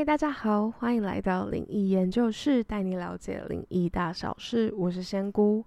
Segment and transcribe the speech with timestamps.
[0.00, 4.72] 嗨，大家好，欢迎来到灵异研究室，带你了解灵异大小事。
[4.74, 5.62] 我是仙姑。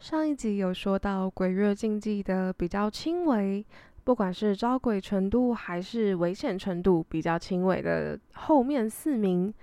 [0.00, 3.64] 上一集有说到鬼月禁忌的比较轻微，
[4.02, 9.54] 不管是招鬼程度还是危险程度比较轻微的后面四名。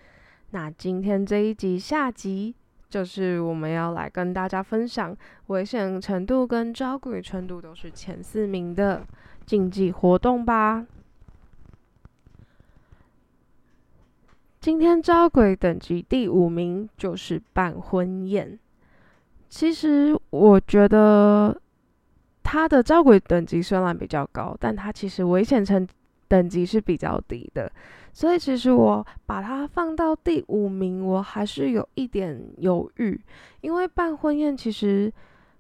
[0.52, 2.56] 那今天这一集下集
[2.90, 5.14] 就是我们要来跟大家分享
[5.48, 9.06] 危险程度跟招鬼程度都是前四名的
[9.46, 10.88] 禁忌活动吧。
[14.66, 18.58] 今天招鬼等级第五名就是办婚宴。
[19.48, 21.56] 其实我觉得
[22.42, 25.88] 他的招鬼等级虽然比较高，但他其实危险层
[26.28, 27.72] 等级是比较低的。
[28.12, 33.22] 所以其实我把它放到第五名，我还是有一点犹豫，
[33.62, 35.14] 因为办婚宴其实。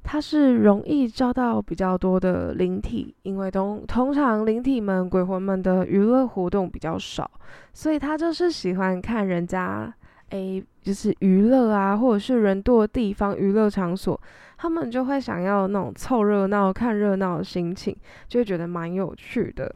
[0.07, 7.29] 它是容易招到比较多的灵体，因为通通常灵体们、鬼魂们的娱乐活动比较少，
[7.73, 9.91] 所以他就是喜欢看人家，
[10.29, 14.17] 诶，就是娱乐啊，或者是人多的地方娱乐场所，
[14.59, 17.93] 他们就会想要那种凑热闹、看热闹的心情，
[18.27, 19.75] 就会觉得蛮有趣的。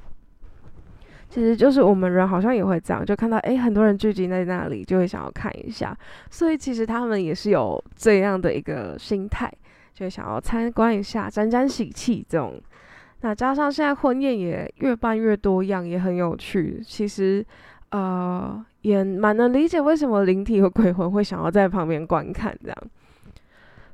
[1.28, 5.98] 其实就是我们人好像也会这样，就看到诶很多人聚集在那里，就会想要看一下，
[6.30, 9.52] 所以其实他们也是有这样的一个心态。
[9.94, 12.62] 就想要参观一下，沾沾喜气这种。
[13.22, 16.82] 那加上现在婚宴也越办越多样，也很有趣。
[16.86, 17.46] 其实，
[17.90, 22.78] 呃，也蛮能理解为什么灵体和鬼魂会想要在旁边观看这样。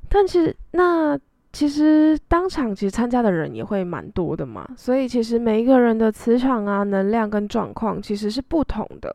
[0.08, 1.18] 但其实，那
[1.52, 4.64] 其实当场其实参加的人也会蛮多的嘛。
[4.76, 9.12] 所以其实每一个人的磁场啊、能量跟状况其实是不同的。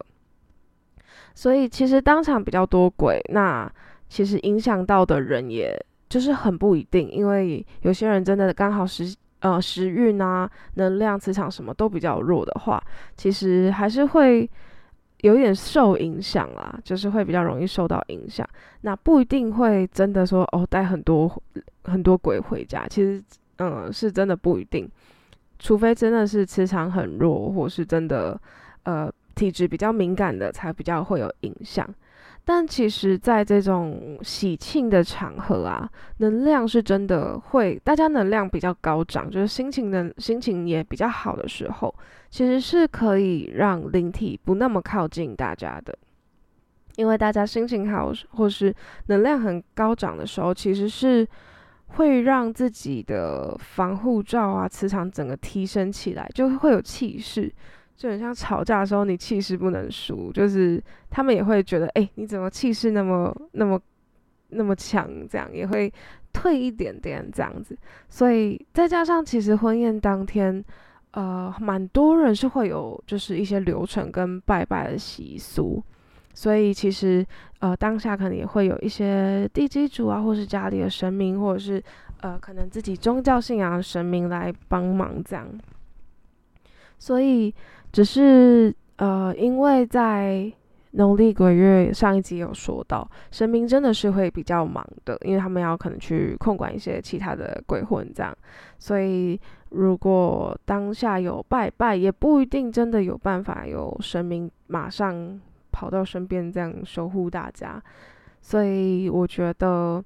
[1.34, 3.72] 所以其实当场比较多鬼，那
[4.10, 5.82] 其实影响到的人也。
[6.12, 12.84] 就是很不一定，因为有些人真的刚好时呃时运啊、能量、磁场什么都比较弱的话，
[13.16, 14.48] 其实还是会
[15.22, 18.46] 有一点受影响啦，就是会比较容易受到影响。
[18.82, 21.42] 那不一定会真的说哦带很多
[21.86, 23.24] 很多鬼回家，其实
[23.60, 24.86] 嗯是真的不一定，
[25.60, 28.38] 除非真的是磁场很弱，或是真的
[28.84, 31.88] 呃体质比较敏感的，才比较会有影响。
[32.44, 41.94] 但其实，在这种喜庆的场合啊，能量是真的会，大家能量比较高涨，就是心情的心情也比较好的时候，
[42.30, 45.98] 其实是可以让灵体不那么靠近大家的。
[46.98, 48.74] 因为大家心情好，或是
[49.06, 51.26] 能量很高涨的时候，其实是
[51.88, 57.54] 会让自己的防护罩啊、磁场整个提升起来，就会有气势。
[58.02, 63.80] 就很像吵架的时候，你气势不能输，就是他们也会觉得，哎，你怎么气势那么那么
[64.50, 65.08] 那么强？
[65.30, 65.94] 这样也会
[66.34, 67.78] 退一点点这样子。
[68.10, 70.66] 所以再加上，其实婚宴当天，
[71.12, 75.80] 呃，蛮多人是会有就是一些流程跟拜拜的习俗，
[76.34, 77.24] 所以其实
[77.60, 81.80] 呃当下可能也会有一些地基主啊，或是家里的神明，或者是
[82.22, 85.48] 呃可能自己宗教信仰的神明来帮忙这样。
[86.98, 87.54] 所以。
[87.92, 90.52] 只是呃，因为在
[90.92, 98.36] 农历鬼月上一集有说到，神明真的是会比较忙的，因为他们要可能去控管一些其他的鬼魂这样，
[98.78, 105.40] 所以如果当下有拜拜，也不一定真的有办法有神明马上
[105.72, 107.82] 跑到身边这样守护大家，
[108.42, 110.04] 所以我觉得。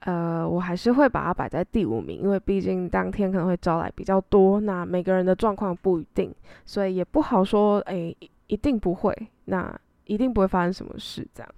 [0.00, 6.34] 呃，我还是会把它摆在第五名，因为毕竟当天可能会招来比较多，那每个人的状况不一定，
[6.64, 8.14] 所以也不好说，哎，
[8.46, 11.52] 一定不会，那一定不会发生什么事这样。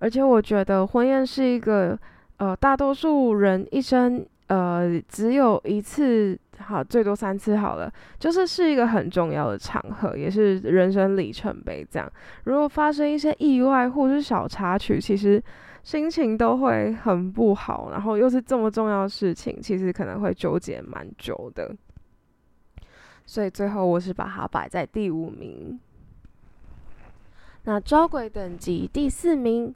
[0.00, 1.98] 而且我觉得婚宴是一个，
[2.36, 12.06] 呃，大多数人一生，呃，只有一次，好，最多三次好了，就是是一个很重要的场合，也是人生里程碑这样。
[12.44, 15.42] 如果发生一些意外或是小插曲，其实。
[15.86, 21.72] 心情都会很不好，然后又是这么重要的事情，其实可能会纠结蛮久的。
[23.24, 25.78] 所以最后我是把它摆在第五名。
[27.62, 29.72] 那招鬼等级第四名，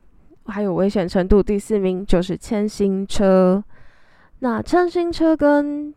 [0.46, 3.62] 还有危险程度第四名就是千星车。
[4.40, 5.94] 那千星车跟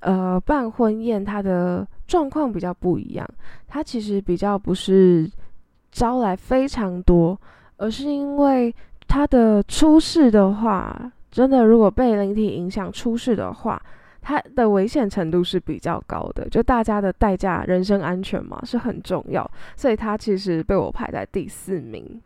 [0.00, 3.26] 呃办婚宴，它的状况比较不一样，
[3.66, 5.26] 它其实比较不是
[5.90, 7.40] 招来非常多，
[7.78, 8.74] 而是因为。
[9.16, 13.82] 他的出事的话，真的如果被灵体影响出事的话，
[14.20, 16.46] 它的危险程度是比较高的。
[16.50, 22.20] 就大家的代价，人身安全嘛是很重要，所以它其实被我排在第四名。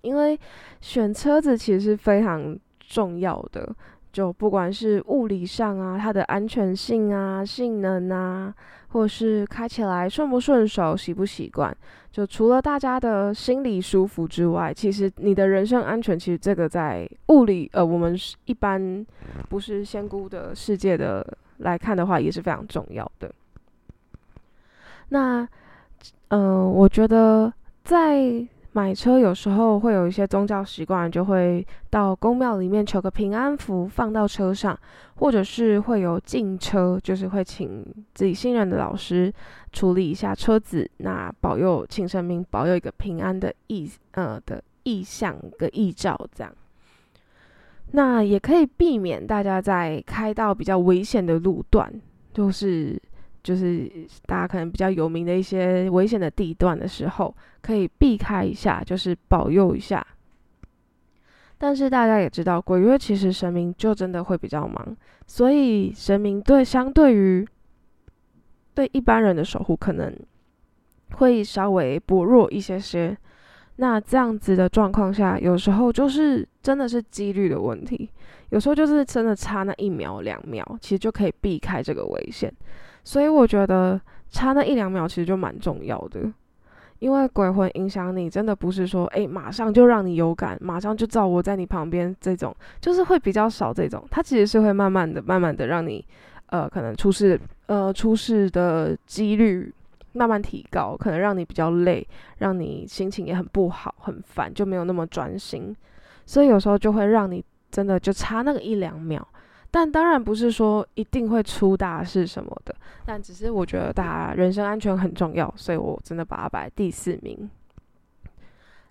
[0.00, 0.38] 因为
[0.80, 3.68] 选车子其实是非常重要的，
[4.10, 8.54] 就不管是物理上啊，它的安全性啊、性能啊，
[8.88, 11.76] 或是开起来顺不顺手、习不习惯，
[12.10, 19.06] 就除了大家的心理舒服之外，其实你的人身安全，其实这个在物理呃，我们一般
[19.48, 21.26] 不是仙姑的世界的
[21.58, 23.32] 来看的话，也是非常重要的。
[25.10, 25.48] 那，
[26.28, 27.52] 呃，我觉得
[27.84, 28.46] 在。
[28.72, 34.78] 买车有时候会有一些宗教习惯，就会到公庙里面求个平安符放到车上，
[35.16, 37.84] 或者是会有进车，就是会请
[38.14, 39.32] 自己信任的老师
[39.72, 46.52] 处理一下车子，那保佑请神明保佑一个平安的意呃的意象个意照这样，
[47.92, 51.92] 那也可以避免大家在开到比较危险的路段，
[52.32, 53.00] 就是。
[53.48, 53.90] 就是
[54.26, 60.06] 大家可能比较有名的一些危险的地段的时候，可以避开一下，就是保佑一下。
[61.56, 64.94] 但是大家也知道，鬼月其实神明就真的会比较忙，
[65.26, 67.48] 所以神明对相对于
[68.74, 70.14] 对一般人的守护，可能
[71.12, 73.16] 会稍微薄弱一些些。
[73.76, 78.10] 那这样子的状况下，有时候就是真的是几率的问题，
[78.50, 82.52] 有时候就是真的差那一秒两秒，其实就可以避开这个危险。
[83.08, 86.30] 所以我觉得差那一两秒其实就蛮重要的，
[86.98, 94.06] 因为鬼魂影响你，真的不是说哎马上就让你有感，马上就照我在你旁边这种，就是会比较少这种。
[94.10, 96.04] 它其实是会慢慢的、慢慢的让你，
[96.48, 99.72] 呃，可能出事，呃，出事的几率
[100.12, 102.06] 慢慢提高，可能让你比较累，
[102.36, 105.74] 让你心情也很不好、很烦，就没有那么专心。
[106.26, 109.26] 所以有时候就会让你真的就差那个一两秒。
[109.70, 112.74] 但当然不是说一定会出大事什么的，
[113.04, 117.48] 但只是我觉得大家人身安全很重要，所以我真的把它摆第四名。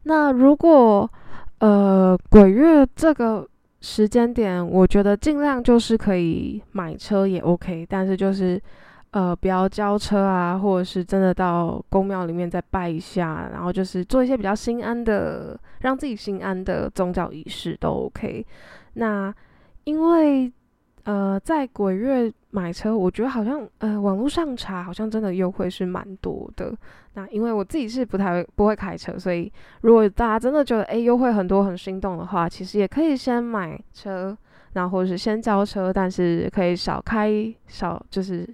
[0.04, 1.10] 那如果
[1.60, 3.48] 呃鬼月这个
[3.82, 8.62] 时间点，我觉得尽量就是可以买车也 OK，但是就是
[9.12, 18.46] 呃不要交车啊，或者是真的到公庙里面再拜一下，然后就是做一些比较心安的，让自己心安的宗教仪式都 OK。
[18.94, 19.34] 那
[19.84, 20.52] 因为
[21.08, 26.76] 呃，在鬼月买车，我觉得好像呃，网络上查好像真的优惠是蛮多的。
[27.14, 29.50] 那因为我自己是不太不会开车，所以
[29.84, 34.38] 如果大家真的觉得诶优惠很多很心动的话，其实也可以先买车，
[34.74, 37.32] 然后或者是先交车，但是可以少开
[37.68, 38.46] 少就是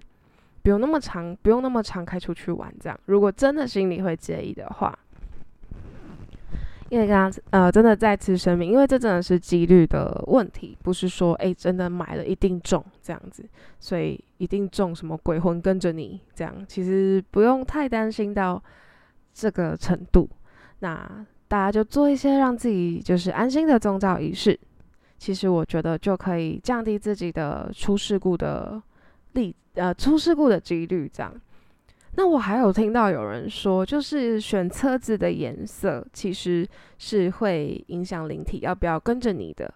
[0.61, 2.95] 不用那么长，不用那么长开出去玩这样。
[3.05, 4.95] 如果真的心里会介意的话。
[6.93, 13.43] 因为刚刚呃，真的再次声明，因为这真的是几率的问题，不是说哎真的买了一定中这样子，
[13.79, 18.61] 所以一定中什么鬼魂跟着你这样，其实不用太担心到
[19.33, 20.29] 这个程度。
[20.81, 24.59] 那大家就做一些让自己就是安心的宗教仪式，
[25.17, 28.79] 其实我觉得就可以降低自己的出事故的
[29.31, 31.33] 例呃出事故的几率这样。
[32.15, 36.67] 那我还有听到有人说，就是选车子的颜色其实
[36.97, 39.73] 是会影响灵体要不要跟着你的。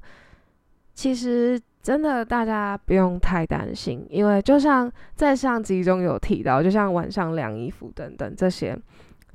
[0.93, 8.77] 其实真的大家不用太担心，因为就像在上集中有提到，就像晚上晾衣服等等这些，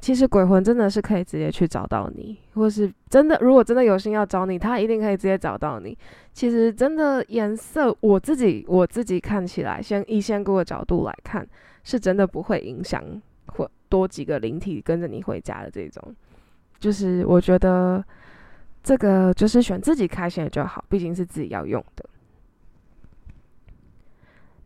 [0.01, 5.97] 其实鬼魂真的是可以直接去找到你，或是真的如果真的有心要找你，他一定可以直接找到你。
[6.33, 11.45] 其实真的颜色，我自己我自己看起来，先以仙姑的角度来看。
[11.85, 13.03] 是真的不会影响
[13.47, 16.15] 或多几个灵体跟着你回家的这种，
[16.79, 18.03] 就是我觉得
[18.83, 22.09] 这个就是选自己开心的就好，毕竟是自己要用的。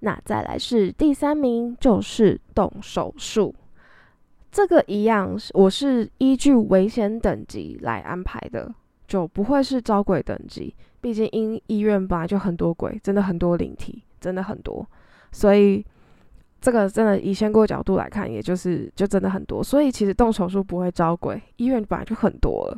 [0.01, 3.55] 那再来是第三名，就是动手术，
[4.53, 8.73] 这个一样，我是依据危险等级来安排的，
[9.09, 14.87] 就不会是招鬼等级，毕竟因医院本来就很多鬼，真的很多灵体，真的很多，
[15.33, 15.85] 所以。
[16.67, 22.77] 这个真的以先过角度来看，也就是就真的很多，所以其实动手术不会招鬼，医院本来就很多了。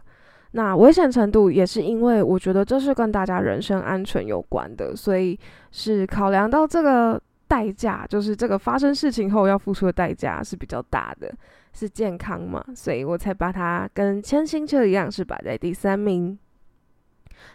[0.51, 5.41] 那危险程度也是因为我觉得这是跟大家人身安全有关的，所以
[5.73, 11.35] 是考量到这个代价，就是这个发生事情后要付出的代价是比较大的，
[11.73, 16.39] 是健康嘛，所以我才把它跟千星车一样是摆在第三名。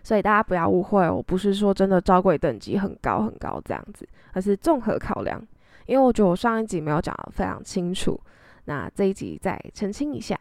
[0.01, 5.39] 所以大家不要误会，我不是说真的招鬼等级很高很高这样子，而是综合考量。
[5.85, 8.19] 因为我觉得我上一集没有讲的非常清楚，
[8.65, 10.39] 那这一集再澄清一下。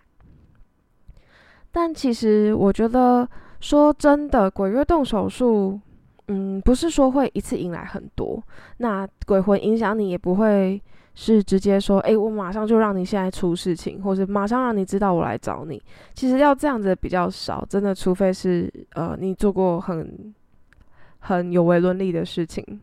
[1.71, 3.29] 但其实我觉得
[3.61, 5.81] 说真的，鬼月动手术，
[6.29, 8.43] 嗯，不是说会一次引来很多，
[8.77, 10.81] 那鬼魂影响你也不会
[11.15, 15.83] 是直接说，哎，我马上就让你现在出事情，或者马上让你知道我来找你。
[16.15, 20.35] 其实要这样子比较少，真的，除非是呃你做过很
[21.21, 22.81] 很有违伦理的事情。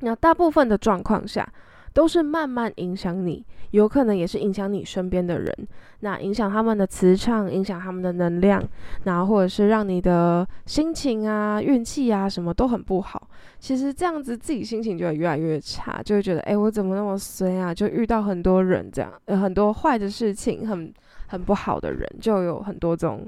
[0.00, 1.46] 那大部分的状况下，
[1.92, 5.68] 都是慢慢影响你，有可能也是影响你身边的人。
[6.00, 8.62] 那影响他们的磁场，影响他们的能量，
[9.04, 13.28] 然后或者是让你的心情啊、运气啊什么都很不好。
[13.58, 17.72] 其实这样子自己心情就会越来越差，就会觉得，哎，我怎么那么衰啊？
[17.72, 19.10] 就遇到很多人这样，
[19.40, 20.92] 很多坏的事情，很
[21.28, 23.26] 很不好的人，就有很多种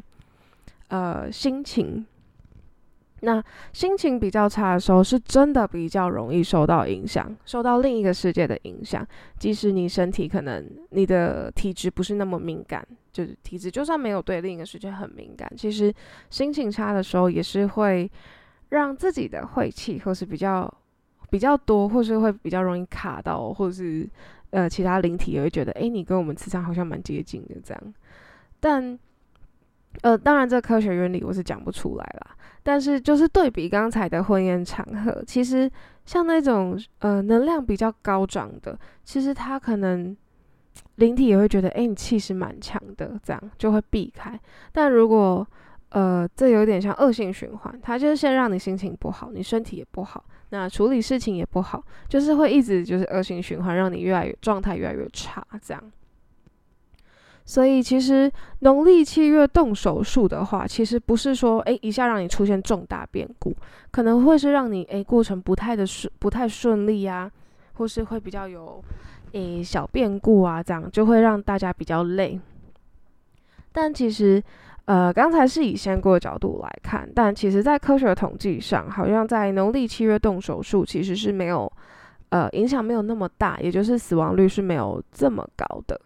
[0.89, 2.05] 呃心情。
[3.21, 9.07] 那心情比较差的时候，是真的比较容易受到影响，受到另一个世界的影响。
[9.39, 15.93] 即使你身体可能你的体质不是那么敏感，就是体质就算没有对另一个世界很敏感，其实
[16.31, 18.09] 心情差的时候也是会
[18.69, 20.73] 让自己的晦气或是比较
[21.29, 24.09] 比较多，或是会比较容易卡到，或是
[24.51, 27.95] 呃其他灵体也会觉得，哎，你跟我们磁场好像蛮接近的这样。
[28.61, 28.97] 但
[30.03, 32.37] 呃，当然这科学原理我是讲不出来啦。
[32.63, 35.71] 但是，就是对比刚才的婚宴场合，其实
[36.05, 40.17] 像那种呃能量比较高涨的，其实他可能
[40.97, 44.39] 灵体也会觉得，哎，你气势蛮强的，这样就会避开。
[44.73, 45.47] 但如果
[45.91, 55.83] 呃这有点像恶性循环，他就是先让你心情不好，你身体也不好，那处理事情也不好，就是会一直就是恶性循环，让你越来越状态越来越差，这样。
[57.49, 63.57] 所以其实农历七月动手术的话，其实不是说诶一下让你出现重大变故，
[63.91, 67.31] 可能会是让你诶过程不太的顺不太顺利啊，
[67.73, 68.85] 或是会比较有
[69.33, 72.39] 诶小变故啊，这样就会让大家比较累。
[73.73, 74.43] 但其实
[74.85, 81.73] 呃刚才是以先过的角度来看，但其实在科学统计上，好像在农历七月动手术其实是没有
[82.29, 85.99] 呃影响没有那么大，也就是死亡率是没有这么高的。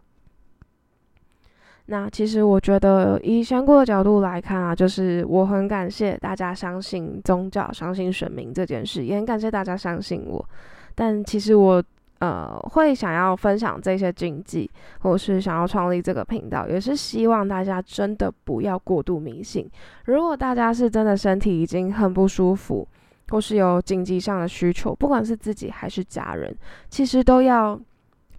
[1.86, 10.48] 那其实我觉得，以香菇的角度来看啊，就是我很感谢大家相信宗教、相信神明这件事，也很感谢大家相信我。
[10.94, 11.82] 但其实我
[12.20, 14.70] 呃会想要分享这些禁忌，
[15.00, 19.68] 或是想要创立这个频道，也是希望大家真的不要过度迷信。
[20.04, 22.86] 如果大家是真的身体已经很不舒服，
[23.30, 26.56] 或是有紧急上的需求，不管是自己还是家人，
[26.88, 27.78] 其实都要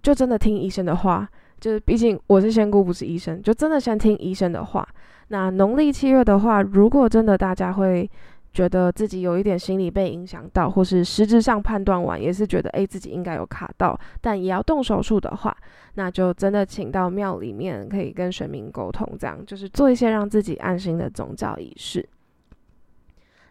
[0.02, 1.28] 就真的听医生的话。
[1.64, 4.86] 就是，毕竟我是仙姑，不是医生，就真的先听医生的话。
[5.28, 8.06] 那农历七月的话，如果真的大家会
[8.52, 15.56] 觉得自己有一点心理被影响到，或是实质上判断完也是觉得诶自己应该有卡到，但也要动手术的话，
[15.94, 22.06] 那就真的请到庙里面可以跟神明沟通，这样就是做一些让自己安心的宗教仪式。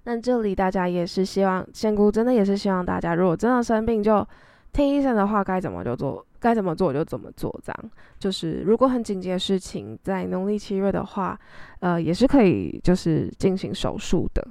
[0.04, 4.24] 那这里大家也是希望仙姑真的也是希望大家，如果真的生病，就
[4.72, 6.24] 听医生的话，该怎么就做。
[6.44, 11.40] 该怎么做就怎么做，这样就是如果很紧急的事情，在农历七月的话，
[11.80, 14.46] 呃，也是可以就是进行手术的。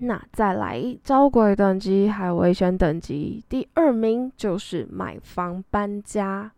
[0.00, 6.52] 那再来招鬼等级还有危险等级，第二名就是买房搬家。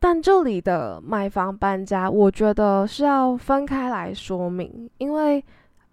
[0.00, 5.44] 但这里的买房搬家，我觉得是要分开来说明，因为。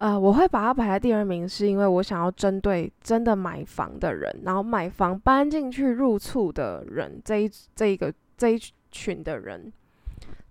[0.04, 9.72] 呃，我会把它排在第二名，是因为我想要针对真的买房的人，然后买房搬进去入厝的人这一这一个这一群的人，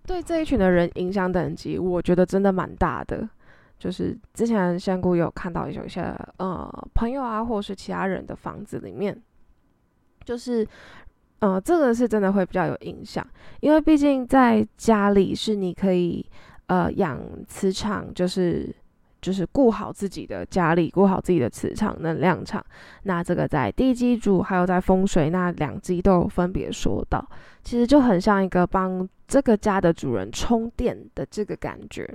[0.08, 3.30] 对这一群的人影响等级，我觉得真的蛮大的。
[3.78, 6.02] 就是之前香菇有看到有一些
[6.38, 9.16] 呃朋友啊，或是其他人的房子里面，
[10.26, 10.68] 就是
[11.42, 13.24] 呃这个是真的会比较有影响，
[13.60, 16.26] 因为毕竟在家里是你可以
[16.66, 18.76] 呃养磁场，就是。
[19.24, 22.63] 就是顾好自己的家里，顾好自己的磁场能量场。
[23.03, 27.25] 那这个在地基主还有在风水那两集都有分别说到，
[27.63, 32.08] 其实就很像一个帮这个家的主人充电的这个感觉。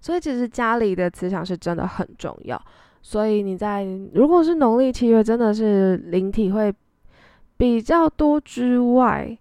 [0.00, 2.60] 所以其实家里的磁场是真的很重要。
[3.02, 6.74] 所以你在如果是农历七月，真的是灵体会
[7.56, 9.38] 比较多之外。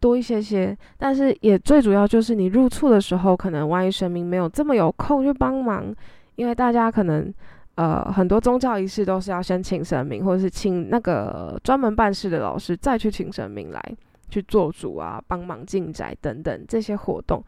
[0.00, 5.94] 多一些些，但是也最主要就是你入厝的时候，可能万一神明没有这么有空去帮忙，
[6.36, 7.32] 因为大家可能
[7.74, 13.82] 呃很多宗教仪式都是要先请神明，或者是请那个专门办事的老师，再去请神明来
[14.28, 17.44] 去做主啊，帮忙进宅等等这些活动。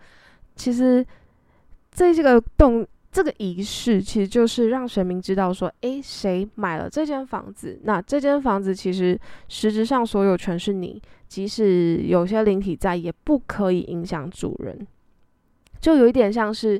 [0.54, 1.04] 其实
[1.90, 2.86] 这这个动。
[3.14, 10.98] 这个仪式其实就是让神明知道说，诶，谁买了这间房子，那这间房子其实实质上所有权是你，
[11.32, 14.86] 即使有些灵体在，也不可以影响主人，
[15.80, 16.78] 就有一点像是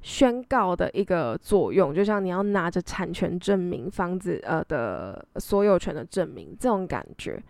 [0.00, 7.40] 宣告的一个作用，就像你要拿着产权证明房子呃的所有权的证明这种感觉。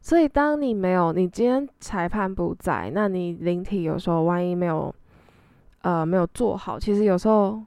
[0.00, 4.92] 所以当你没有，你今天裁判不在，那你灵体有时候万一没有。
[5.84, 7.62] 呃，没有做好，其实有时候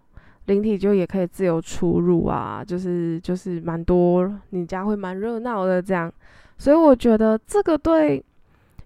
[0.46, 6.12] 灵体就也可以自由出入啊，就是就是蛮多，你家会蛮热闹的这样，
[6.58, 8.24] 所以我觉得这个对，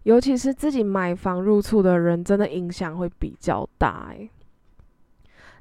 [0.03, 4.29] 尤其是自己买房入住的人，真的影响会比较大诶。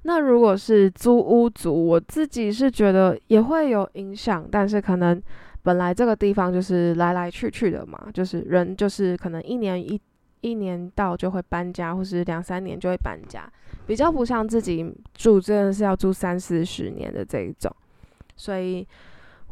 [0.02, 5.22] 那如果是租屋族，我自己是觉得也会有影响，但是可能
[5.62, 10.00] 本来这个地方就是来来去去的嘛，就是人就是可能一年一
[10.40, 13.46] 一年到就会搬家，或是两三年就会搬家。
[13.86, 17.70] 比较不像自己住，真的是要住三四十年的这一种，
[18.36, 18.86] 所以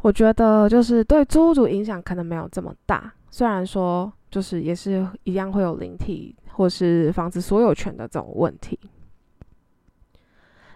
[0.02, 3.12] 我觉得就是对租屋主影响可能没有这么大。
[3.30, 8.78] 虽然说就是也是一样会有灵体或是房子所有权的这种问题。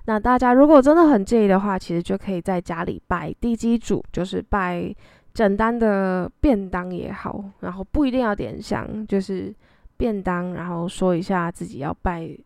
[0.04, 4.94] 那大家如果真的很介意的话，其实就可以在家里拜地基主，就是拜
[5.32, 9.54] 简单的便当也好，然后不一定要点香，就是
[9.96, 12.36] 便当，然后说一下自己要拜。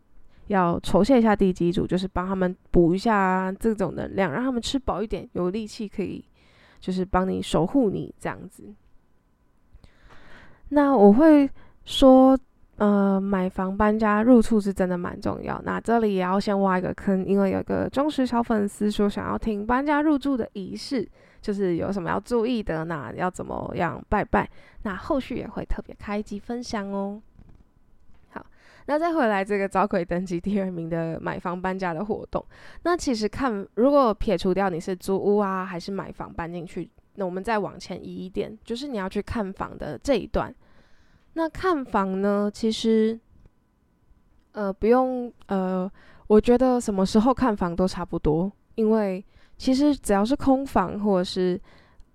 [0.47, 6.23] 要酬谢一下地基主，就是帮他们补一下这种能量，让他们吃饱一点，有力气可以，
[6.79, 8.63] 就是帮你守护你这样子。
[10.69, 11.49] 那我会
[11.85, 12.37] 说，
[12.75, 15.61] 呃，买房搬家入厝是真的蛮重要。
[15.63, 21.07] 那这里也要先挖一个坑，因为有个忠实小粉丝说想要听搬家入住的仪式，
[21.41, 24.49] 就是有什么要注意的，那要怎么样拜拜，
[24.83, 27.21] 那后续也会特别开机分享哦。
[28.89, 32.43] 那再回来这个找鬼登记第二名的买房搬家的活动，
[32.83, 40.55] 那其实看如果撇除掉你是租屋啊还是买房搬进去，那我们再往前移一点，就是你要去看房的这一段。
[41.33, 43.19] 那看房呢，其实
[44.53, 45.91] 呃不用呃，
[46.27, 49.23] 我觉得什么时候看房都差不多，因为
[49.57, 51.59] 其实只要是空房或者是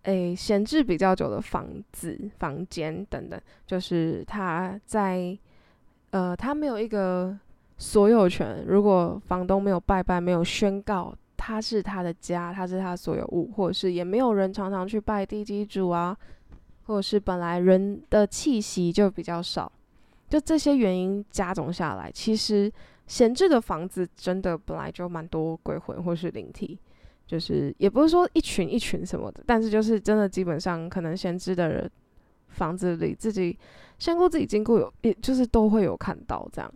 [0.05, 5.39] 诶闲置比较久的房子、房间等等，就是它在。
[6.13, 7.37] 呃，他没有一个
[7.79, 8.65] 所有权。
[8.67, 16.15] 如果房东没有拜拜，没有宣告他是他的家，他是他所有物，或者是也没有人常常去拜地基主啊，
[16.85, 19.73] 或者是本来人的气息就比较少，
[20.29, 22.71] 就这些原因加总下来，其实
[23.07, 26.79] 闲置的房子真的本来就蛮多鬼魂或是灵体，
[27.27, 31.91] 就是也不是说一群一群什么的，但是就是真的基本上可能闲置的人。
[32.53, 33.59] 房子里自己
[33.99, 36.73] 先过自己经过有，也就是都会有看到这样。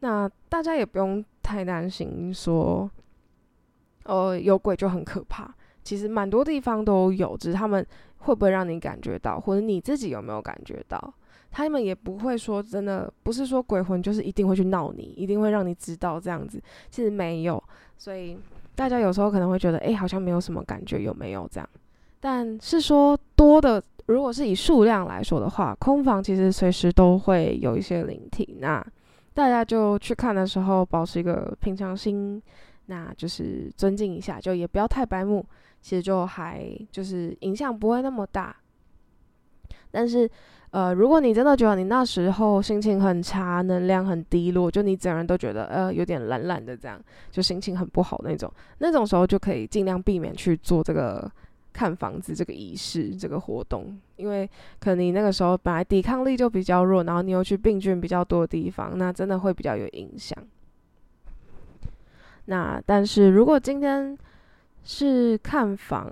[0.00, 2.90] 那大家也不用太担心说，
[4.04, 5.52] 呃，有鬼就很可怕。
[5.82, 7.86] 其实蛮多地方都有，只是他们
[8.18, 11.14] 会不会让你感觉到，或者你自己有没有感觉到？
[11.50, 16.60] 他们也不会说真的，不是说鬼魂就是一定会去闹你，一定会让你知道这样子。
[16.90, 17.62] 其实没有，
[17.96, 18.36] 所以
[18.74, 21.68] 大家有时候可能会觉得，哎，好像没有什么感觉，有没有这样？
[22.20, 23.82] 但是说多的。
[24.06, 28.84] 如果是以数量来说的话，空房其实随时都会有一些灵体，那
[29.32, 32.40] 大家就去看的时候保持一个平常心，
[32.86, 35.44] 那就是尊敬一下，就也不要太白目，
[35.80, 38.54] 其实就还就是影响不会那么大。
[39.90, 40.30] 但是，
[40.70, 51.30] 呃，如果你真的觉得你那时候心情很差，能量很低落，就你整个人都觉得呃有点懒懒的这样，就心情很不好那种，那种时候就可以尽量避免去做这个。
[51.74, 60.38] 看房子这个仪式，这个活动，因为可能你那个时候本来抵抗力就比较弱，然后你又去病菌比较多的地方，那真的会比较有影响。
[62.44, 64.16] 那但是如果今天
[64.84, 66.08] 是看房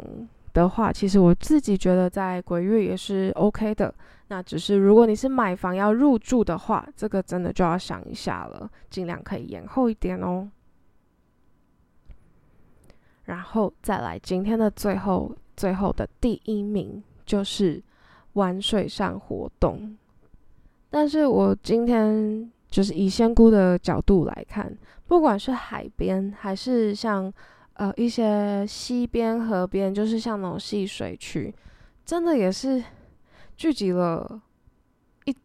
[0.53, 3.95] 的话，其实我自己觉得在鬼月也是 OK 的。
[4.29, 10.51] 那只是如果你是买房要入住的话，这个真的就要想一下了，尽量可以延后一点哦。
[13.27, 15.33] 然后再来今天的最后。
[15.57, 17.83] 最后的第一名就是
[18.35, 19.97] 玩水上活动，
[20.91, 27.33] 但是我今天就是以仙姑的角度来看，不管是海边还是像
[27.75, 31.55] 呃一些溪边、河边，就是像那种戏水区，
[32.05, 32.83] 真的也是
[33.57, 34.41] 聚集了
[35.27, 35.37] 一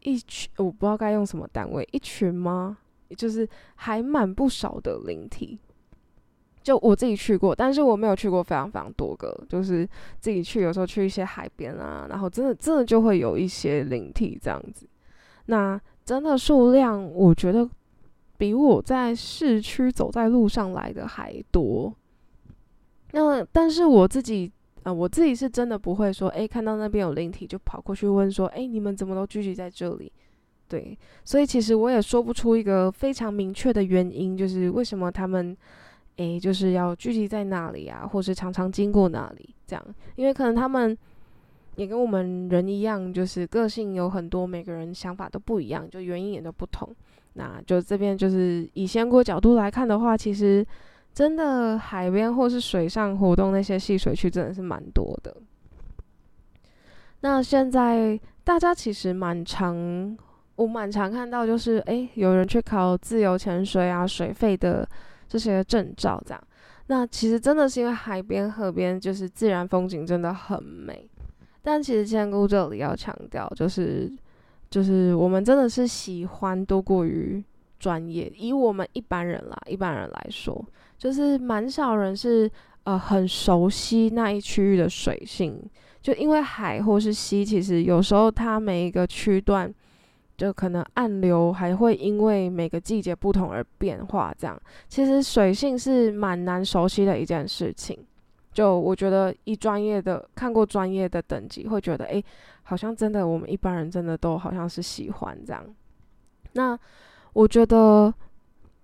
[0.00, 2.78] 一群，我不知道该用什么单位，一群吗？
[3.16, 5.58] 就是还蛮不少的灵体。
[6.66, 14.84] 就我自己去过，但是我没有去过非常非常多个，就是自己去，有时候去一些海边啊，然后真的真的就会有一些灵体这样子。
[15.44, 17.70] 那真的数量，我觉得
[18.36, 21.94] 比我在市区走在路上来的还多。
[23.12, 24.50] 那但是我自己
[24.82, 30.12] 啊，我自己是真的不会说，哎，看到那边有灵体就跑过去问说，哎，你们怎么都聚集在这里？
[30.66, 35.56] 对，所以其实我也说不出一个非常明确的原因，就是为什么他们。
[36.16, 40.96] 诶，就是要聚集在那里啊，或是常常经过那里，这样，因为可能他们
[41.76, 46.88] 也跟我们人一样，就是个性有很多，每个人想法都不一样，就原因也都不同。
[47.34, 50.66] 那就这边就是以仙姑角度来看的话，其实
[51.12, 55.36] 真的海边或是水上活动那些戏水区真的是蛮多的。
[57.20, 60.16] 那现在大家其实蛮常，
[60.54, 64.88] 我蛮常看到就是诶，有人去考自由潜水啊、水肺的
[65.38, 66.42] 这些证照这样。
[66.86, 71.06] 那其实真的是因为海边、河边就是自然风景真的很美。
[71.62, 74.10] 但其实千姑这里要强调，就是
[74.70, 77.42] 就是我们真的是喜欢多过于
[77.78, 78.32] 专业。
[78.34, 80.64] 以我们一般人啦，一般人来说，
[80.96, 82.50] 就是蛮少人是
[82.84, 85.60] 呃很熟悉那一区域的水性。
[86.00, 89.68] 就因为海或是溪，其实有时候它每一个区段，
[90.36, 94.34] 就可能暗流还会因为每个季节不同而变化。
[94.38, 97.98] 这样，其实水性是蛮难熟悉的一件事情。
[98.52, 102.22] 就我觉得，以专业的看过专业的等级，会觉得，哎，
[102.62, 105.62] 好像真的我们一般人真的都好像是喜欢这样。
[106.52, 106.78] 那
[107.34, 108.10] 我觉得，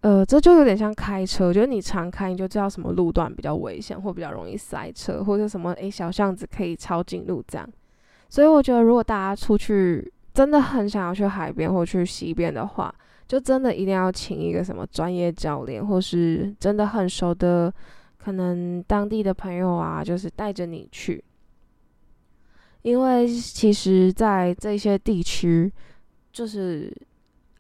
[0.03, 7.67] 呃，这就有点像开车，就是你常开，你就知道什么路段比较危险，或比较容易塞车，或者什么，哎，小巷子可以抄近路这样。
[8.29, 12.95] 所以我觉得，如果大家出去真的很想要去海边或去溪边的话，
[13.27, 17.73] 就真的一定要请一个什么专业教练，或是真的很熟的。
[18.25, 21.25] 可能当地的朋友啊，就是带着你去，
[22.83, 25.73] 因为其实，在这些地区，
[26.33, 26.97] 就是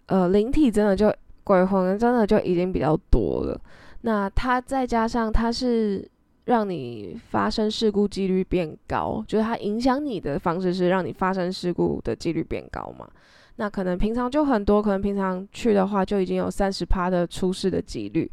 [0.06, 3.60] 呃灵体真的就鬼魂真的就已经比较多了。
[4.02, 6.08] 那它再加上它是
[6.44, 13.08] 让你发生事故几率变高，就是它影响你的方式是让你发生事故的几率变高嘛？
[13.56, 18.30] 那可能平常就很多，可能平常去的话就已经有三十趴的出事的几率。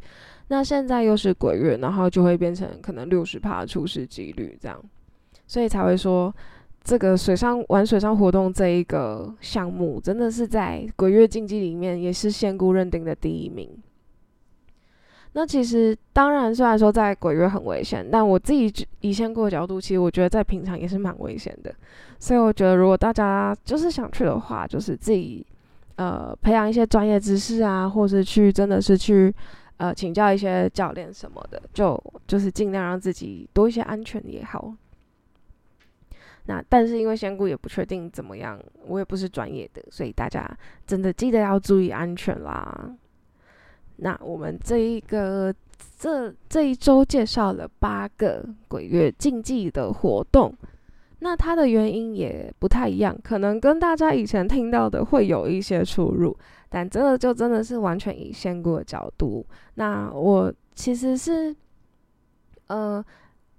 [0.48, 4.82] 那现在又是鬼月，然后就会变成可能六十趴出事几率这样，
[5.46, 6.34] 所以才会说
[6.82, 13.70] 这个水上玩水上活动这一个项目，真的是在鬼月竞技里面也是仙姑认定的第一名。
[15.32, 21.74] 那其实当然，虽然说在鬼月很危险，但我自己以仙姑的角度，其实我觉得在平常也是蛮危险的。
[22.18, 25.46] 所以我觉得，如果大家就是想去的话，就是自己
[25.96, 29.34] 呃培养一些专业知识啊，或者去真的是去。
[29.80, 34.74] 呃，请教一些教练什么的，就就是尽量让自己多一些安全也好。
[36.44, 40.46] 那但是因为仙姑也不确定怎么样，我也不是专业的，所以大家
[40.86, 42.94] 真的记得要注意安全啦。
[44.00, 45.54] 那我们这一个
[45.98, 50.54] 这这一周介绍了八个鬼月竞技的活动，
[51.20, 56.36] 那它的原因也不太一样，可能跟大家以前听到的会有一些出入。
[56.72, 61.52] 但真的就真的是完全以仙姑的角度，那我其实是，
[62.68, 63.04] 呃，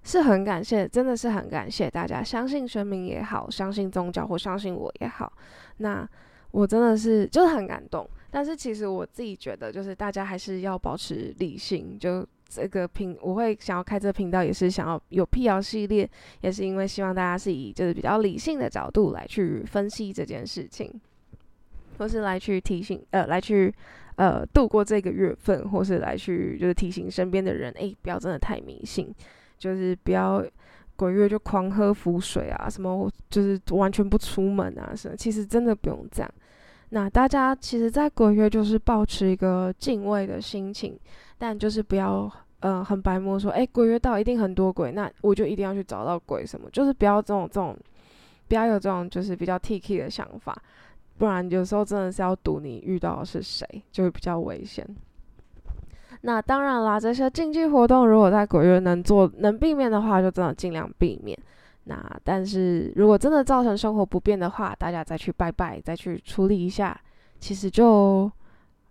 [0.02, 5.30] 是很感谢，真的是很感谢大家相信神明也好，相信宗教或相信我也好，
[5.76, 6.08] 那
[6.52, 8.08] 我真的是就是很感动。
[8.32, 11.96] 但是其实我自己觉得，就是大家还是要保持理性。
[11.98, 20.90] 就这个频，我会想要开这个频道，也是想要有辟谣系列，也是因为希望大家是以就是比较理性的角度来去分析这件事情。
[21.98, 23.72] 或是来去提醒，呃，来去，
[24.16, 29.14] 呃，度过这个月份，或是来去就是提醒身边的人，哎，不要真的太迷信，
[29.58, 30.44] 就是不要
[30.96, 36.34] 鬼月就狂喝符水啊，什么就是完全不出门啊，什么，其实真的不用这样。
[36.94, 40.94] 那大家其实，在鬼月就是保持一个敬畏的心情，
[41.38, 47.74] 但就是不要，呃，很白目说，哎，鬼月到一定很多鬼，那我就一定要去找到鬼什么，就是不要这种这种，
[48.46, 50.54] 不要有这种就是比较 T K 的想法。
[51.16, 54.86] 不然有时候真的是要赌你遇到的是谁，就会比较危险。
[56.20, 61.38] 那当然啦，这些竞技活动如果在鬼月能做能避免的话，就真的尽量避免。
[61.84, 66.98] 那但是如果真的造成生活不便的话，大家再去拜拜，再去处理一下，
[67.40, 68.30] 其实就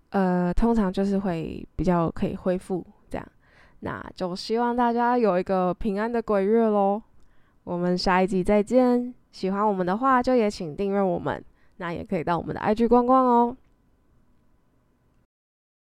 [0.10, 3.28] 呃通常就是会比较可以恢复这样。
[3.80, 7.02] 那就希望大家有一个平安的鬼月喽。
[7.64, 9.14] 我们下一集再见。
[9.32, 11.44] 喜欢我们的话，就也请订阅我们。
[11.78, 13.56] 那也可以到我们的 IG 逛逛哦。